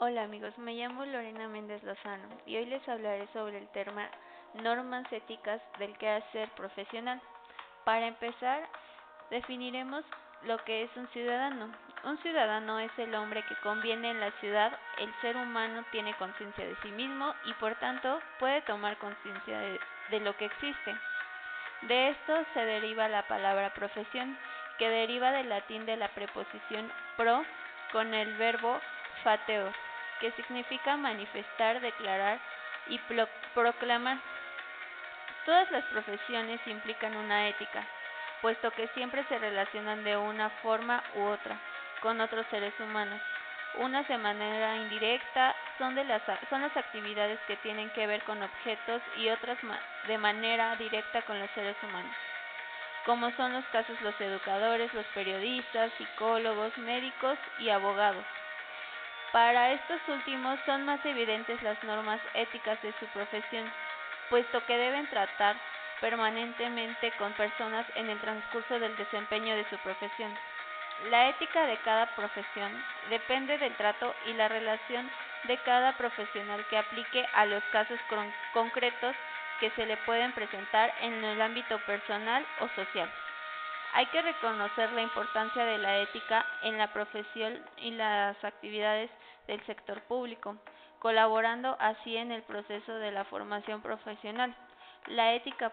Hola 0.00 0.24
amigos, 0.24 0.58
me 0.58 0.74
llamo 0.74 1.04
Lorena 1.04 1.46
Méndez 1.46 1.80
Lozano 1.84 2.28
y 2.46 2.56
hoy 2.56 2.66
les 2.66 2.86
hablaré 2.88 3.28
sobre 3.32 3.58
el 3.58 3.68
tema 3.68 4.08
normas 4.54 5.10
éticas 5.12 5.62
del 5.78 5.96
quehacer 5.98 6.48
profesional. 6.56 7.22
Para 7.84 8.08
empezar, 8.08 8.68
definiremos 9.30 10.04
lo 10.42 10.58
que 10.64 10.82
es 10.82 10.90
un 10.96 11.06
ciudadano. 11.08 11.72
Un 12.02 12.18
ciudadano 12.22 12.80
es 12.80 12.90
el 12.98 13.14
hombre 13.14 13.44
que 13.44 13.54
conviene 13.62 14.10
en 14.10 14.18
la 14.18 14.32
ciudad, 14.40 14.76
el 14.98 15.14
ser 15.20 15.36
humano 15.36 15.84
tiene 15.92 16.12
conciencia 16.16 16.66
de 16.66 16.76
sí 16.82 16.88
mismo 16.88 17.32
y 17.44 17.52
por 17.54 17.76
tanto 17.76 18.20
puede 18.40 18.62
tomar 18.62 18.98
conciencia 18.98 19.58
de, 19.60 19.80
de, 20.10 20.20
lo 20.20 20.36
que 20.36 20.46
existe. 20.46 20.96
De 21.82 22.08
esto 22.08 22.44
se 22.52 22.64
deriva 22.64 23.08
la 23.08 23.28
palabra 23.28 23.72
profesión, 23.72 24.36
que 24.76 24.88
deriva 24.88 25.30
del 25.30 25.48
latín 25.48 25.86
de 25.86 25.96
la 25.96 26.08
preposición 26.08 26.90
pro 27.16 27.44
con 27.92 28.12
el 28.12 28.36
verbo 28.36 28.80
fateo, 29.22 29.72
que 30.20 30.30
significa 30.32 30.96
manifestar, 30.96 31.80
declarar 31.80 32.38
y 32.88 32.98
proclamar. 33.54 34.18
Todas 35.46 35.70
las 35.70 35.84
profesiones 35.84 36.60
implican 36.66 37.16
una 37.16 37.48
ética, 37.48 37.84
puesto 38.40 38.70
que 38.70 38.88
siempre 38.88 39.24
se 39.28 39.38
relacionan 39.38 40.04
de 40.04 40.16
una 40.16 40.50
forma 40.62 41.02
u 41.16 41.22
otra 41.22 41.58
con 42.00 42.20
otros 42.20 42.46
seres 42.50 42.72
humanos. 42.80 43.20
Unas 43.78 44.06
de 44.06 44.18
manera 44.18 44.76
indirecta 44.76 45.54
son, 45.78 45.94
de 45.94 46.04
las, 46.04 46.22
son 46.48 46.62
las 46.62 46.76
actividades 46.76 47.38
que 47.46 47.56
tienen 47.56 47.90
que 47.90 48.06
ver 48.06 48.22
con 48.22 48.42
objetos 48.42 49.02
y 49.16 49.28
otras 49.30 49.58
de 50.06 50.18
manera 50.18 50.76
directa 50.76 51.22
con 51.22 51.40
los 51.40 51.50
seres 51.52 51.76
humanos, 51.82 52.14
como 53.06 53.30
son 53.32 53.52
los 53.52 53.64
casos 53.66 54.00
los 54.02 54.18
educadores, 54.20 54.92
los 54.94 55.06
periodistas, 55.06 55.90
psicólogos, 55.98 56.76
médicos 56.78 57.36
y 57.58 57.70
abogados. 57.70 58.24
Para 59.34 59.72
estos 59.72 60.00
últimos 60.06 60.60
son 60.64 60.84
más 60.84 61.04
evidentes 61.04 61.60
las 61.60 61.82
normas 61.82 62.20
éticas 62.34 62.80
de 62.82 62.92
su 63.00 63.08
profesión, 63.08 63.74
puesto 64.28 64.64
que 64.64 64.76
deben 64.78 65.08
tratar 65.08 65.60
permanentemente 65.98 67.16
con 67.16 67.34
personas 67.34 67.84
en 67.96 68.10
el 68.10 68.20
transcurso 68.20 68.78
del 68.78 68.94
desempeño 68.94 69.56
de 69.56 69.68
su 69.68 69.80
profesión. 69.80 70.38
La 71.10 71.28
ética 71.30 71.66
de 71.66 71.78
cada 71.78 72.14
profesión 72.14 72.84
depende 73.08 73.58
del 73.58 73.74
trato 73.74 74.14
y 74.24 74.34
la 74.34 74.46
relación 74.46 75.10
de 75.42 75.60
cada 75.64 75.96
profesional 75.96 76.64
que 76.68 76.78
aplique 76.78 77.28
a 77.32 77.44
los 77.44 77.64
casos 77.70 77.98
concretos 78.52 79.16
que 79.58 79.72
se 79.72 79.84
le 79.84 79.96
pueden 79.96 80.32
presentar 80.32 80.94
en 81.00 81.24
el 81.24 81.40
ámbito 81.40 81.80
personal 81.80 82.46
o 82.58 82.68
social. 82.68 83.10
Hay 83.96 84.06
que 84.06 84.22
reconocer 84.22 84.92
la 84.92 85.02
importancia 85.02 85.64
de 85.64 85.78
la 85.78 85.98
ética 85.98 86.44
en 86.62 86.76
la 86.78 86.92
profesión 86.92 87.64
y 87.76 87.92
las 87.92 88.42
actividades 88.42 89.08
del 89.46 89.64
sector 89.66 90.02
público, 90.02 90.56
colaborando 90.98 91.76
así 91.78 92.16
en 92.16 92.32
el 92.32 92.42
proceso 92.42 92.92
de 92.94 93.12
la 93.12 93.24
formación 93.26 93.82
profesional, 93.82 94.52
la 95.06 95.34
ética 95.34 95.72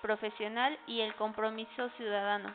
profesional 0.00 0.78
y 0.86 1.02
el 1.02 1.14
compromiso 1.16 1.90
ciudadano, 1.98 2.54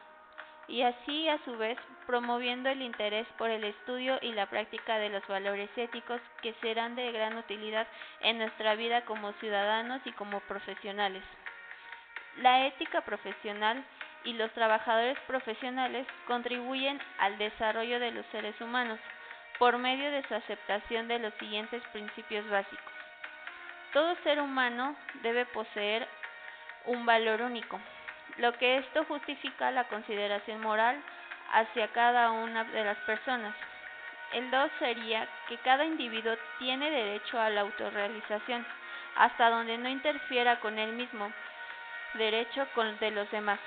y 0.67 0.81
así 0.81 1.29
a 1.29 1.37
su 1.45 1.59
vez 1.59 1.77
promoviendo 2.07 2.69
el 2.69 2.81
interés 2.81 3.27
por 3.37 3.51
el 3.51 3.65
estudio 3.65 4.17
y 4.23 4.31
la 4.31 4.47
práctica 4.47 4.97
de 4.97 5.09
los 5.09 5.27
valores 5.27 5.69
éticos 5.77 6.21
que 6.41 6.55
serán 6.55 6.95
de 6.95 7.11
gran 7.11 7.37
utilidad 7.37 7.87
en 8.21 8.39
nuestra 8.39 8.73
vida 8.73 9.05
como 9.05 9.31
ciudadanos 9.33 10.01
y 10.05 10.11
como 10.13 10.39
profesionales. 10.39 11.23
La 12.37 12.65
ética 12.65 13.01
profesional 13.01 13.85
y 14.23 14.33
los 14.33 14.51
trabajadores 14.51 15.17
profesionales 15.27 16.07
contribuyen 16.27 17.01
al 17.19 17.37
desarrollo 17.37 17.99
de 17.99 18.11
los 18.11 18.25
seres 18.27 18.59
humanos 18.61 18.99
por 19.59 19.77
medio 19.77 20.11
de 20.11 20.25
su 20.27 20.35
aceptación 20.35 21.07
de 21.07 21.19
los 21.19 21.33
siguientes 21.35 21.83
principios 21.91 22.47
básicos. 22.49 22.93
Todo 23.91 24.15
ser 24.23 24.41
humano 24.41 24.95
debe 25.21 25.45
poseer 25.45 26.07
un 26.85 27.05
valor 27.05 27.41
único, 27.41 27.79
lo 28.37 28.53
que 28.53 28.77
esto 28.77 29.05
justifica 29.05 29.71
la 29.71 29.83
consideración 29.85 30.61
moral 30.61 31.01
hacia 31.51 31.87
cada 31.89 32.31
una 32.31 32.63
de 32.63 32.83
las 32.83 32.97
personas. 32.99 33.55
El 34.31 34.49
2 34.49 34.71
sería 34.79 35.27
que 35.47 35.57
cada 35.57 35.85
individuo 35.85 36.35
tiene 36.57 36.89
derecho 36.89 37.39
a 37.39 37.51
la 37.51 37.61
autorrealización, 37.61 38.65
hasta 39.15 39.51
donde 39.51 39.77
no 39.77 39.89
interfiera 39.89 40.59
con 40.59 40.79
él 40.79 40.93
mismo, 40.93 41.31
derecho 42.15 42.67
con 42.73 42.97
de 42.97 43.11
los 43.11 43.29
demás 43.29 43.59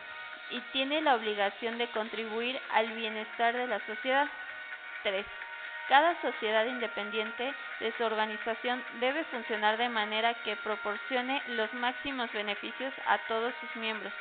y 0.50 0.60
tiene 0.72 1.00
la 1.00 1.16
obligación 1.16 1.78
de 1.78 1.88
contribuir 1.88 2.60
al 2.70 2.86
bienestar 2.92 3.56
de 3.56 3.66
la 3.66 3.80
sociedad. 3.86 4.28
3. 5.02 5.26
Cada 5.88 6.20
sociedad 6.20 6.66
independiente 6.66 7.54
de 7.80 7.92
su 7.96 8.04
organización 8.04 8.82
debe 9.00 9.24
funcionar 9.24 9.76
de 9.76 9.88
manera 9.88 10.34
que 10.42 10.56
proporcione 10.56 11.42
los 11.48 11.72
máximos 11.74 12.32
beneficios 12.32 12.92
a 13.06 13.18
todos 13.28 13.54
sus 13.60 13.76
miembros. 13.76 14.12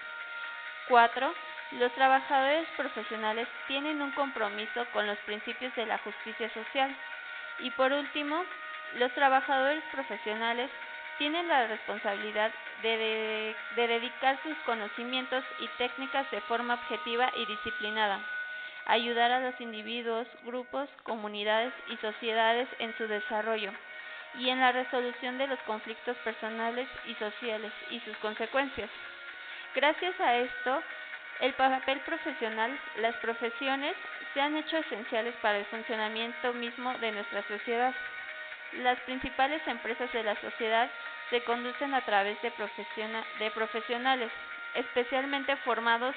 4. 0.87 1.33
Los 1.71 1.91
trabajadores 1.93 2.67
profesionales 2.77 3.47
tienen 3.67 4.01
un 4.01 4.11
compromiso 4.11 4.85
con 4.91 5.07
los 5.07 5.17
principios 5.19 5.75
de 5.75 5.87
la 5.87 5.97
justicia 5.99 6.49
social. 6.53 6.95
Y 7.59 7.71
por 7.71 7.91
último, 7.91 8.45
los 8.93 9.11
trabajadores 9.13 9.83
profesionales 9.91 10.69
tienen 11.17 11.47
la 11.47 11.67
responsabilidad 11.67 12.51
de, 12.81 12.97
de, 12.97 13.57
de, 13.71 13.87
dedicar 13.87 14.41
sus 14.43 14.57
conocimientos 14.59 15.43
y 15.57 15.69
técnicas 15.69 16.29
de 16.31 16.41
forma 16.41 16.75
objetiva 16.75 17.31
y 17.35 17.45
disciplinada, 17.45 18.25
ayudar 18.85 19.31
a 19.31 19.39
los 19.39 19.59
individuos, 19.61 20.27
grupos, 20.43 20.89
comunidades 21.03 21.73
y 21.85 21.97
sociedades 21.97 22.69
en 22.79 22.95
su 22.97 23.07
desarrollo 23.07 23.73
y 24.33 24.49
en 24.49 24.59
la 24.59 24.71
resolución 24.71 25.37
de 25.37 25.47
los 25.47 25.59
conflictos 25.63 26.17
personales 26.19 26.89
y 27.03 27.15
sociales 27.15 27.73
y 27.87 28.01
sus 28.01 28.17
consecuencias. 28.17 28.91
Gracias 29.73 30.19
a 30.19 30.37
esto, 30.37 30.83
el 31.39 31.53
papel 31.55 32.01
profesional, 32.01 32.79
las 32.95 33.15
profesiones, 33.17 33.95
se 34.33 34.41
han 34.41 34.55
hecho 34.55 34.77
esenciales 34.77 35.35
para 35.37 35.59
el 35.59 35.65
funcionamiento 35.65 36.53
mismo 36.53 36.97
de 36.97 37.11
nuestra 37.11 37.43
sociedad. 37.47 37.95
Las 38.71 38.99
principales 39.01 39.65
empresas 39.67 40.11
de 40.11 40.23
la 40.23 40.39
sociedad 40.41 40.91
se 41.29 41.43
conducen 41.43 41.93
a 41.93 42.05
través 42.05 42.41
de, 42.41 42.51
de, 43.37 43.51
profesionales, 43.51 44.31
especialmente 44.73 45.55
formados 45.57 46.15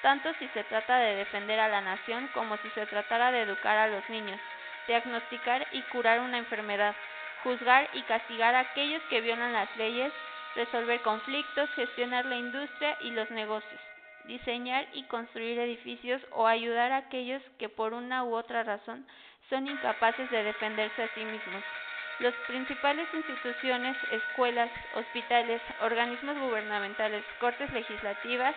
tanto 0.00 0.34
si 0.34 0.48
se 0.48 0.64
trata 0.64 0.98
de 0.98 1.14
defender 1.16 1.58
a 1.58 1.68
la 1.68 1.80
nación 1.80 2.28
como 2.28 2.58
si 2.58 2.68
se 2.70 2.86
tratara 2.86 3.32
de 3.32 3.40
educar 3.40 3.78
a 3.78 3.88
los 3.88 4.06
niños, 4.10 4.38
diagnosticar 4.86 5.66
y 5.70 5.82
curar 5.84 6.20
una 6.20 6.36
enfermedad, 6.36 6.94
juzgar 7.36 7.88
y 7.94 8.02
castigar 8.02 8.54
a 8.54 8.60
aquellos 8.60 9.02
que 9.04 9.22
violan 9.22 9.54
las 9.54 9.74
leyes, 9.76 10.12
resolver 10.54 11.00
conflictos, 11.00 11.70
gestionar 11.70 12.26
la 12.26 12.36
industria 12.36 12.98
y 13.00 13.12
los 13.12 13.30
negocios, 13.30 13.80
diseñar 14.24 14.86
y 14.92 15.06
construir 15.06 15.58
edificios 15.58 16.20
o 16.32 16.46
ayudar 16.46 16.92
a 16.92 16.98
aquellos 16.98 17.42
que 17.58 17.70
por 17.70 17.94
una 17.94 18.24
u 18.24 18.34
otra 18.34 18.62
razón 18.62 19.06
son 19.48 19.66
incapaces 19.66 20.30
de 20.30 20.42
defenderse 20.42 21.02
a 21.02 21.08
sí 21.14 21.24
mismos. 21.24 21.64
Las 22.18 22.34
principales 22.46 23.12
instituciones, 23.12 23.96
escuelas, 24.08 24.70
hospitales, 24.92 25.60
organismos 25.80 26.38
gubernamentales, 26.38 27.24
cortes 27.38 27.70
legislativas 27.72 28.54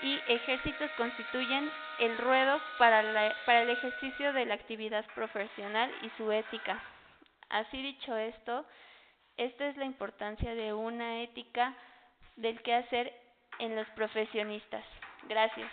y 0.00 0.24
ejércitos 0.26 0.90
constituyen 0.92 1.72
el 1.98 2.18
ruedo 2.18 2.60
para, 2.78 3.02
la, 3.02 3.36
para 3.44 3.62
el 3.62 3.70
ejercicio 3.70 4.32
de 4.32 4.46
la 4.46 4.54
actividad 4.54 5.04
profesional 5.14 5.92
y 6.02 6.10
su 6.16 6.32
ética. 6.32 6.82
Así 7.48 7.80
dicho 7.82 8.16
esto, 8.16 8.64
esta 9.36 9.68
es 9.68 9.76
la 9.76 9.84
importancia 9.84 10.54
de 10.54 10.72
una 10.72 11.22
ética 11.22 11.74
del 12.36 12.60
quehacer 12.62 13.12
en 13.58 13.76
los 13.76 13.88
profesionistas. 13.90 14.84
Gracias. 15.28 15.70